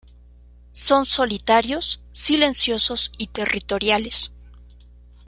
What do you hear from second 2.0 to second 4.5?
silenciosos y territoriales.